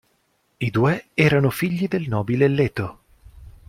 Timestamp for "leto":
2.47-2.99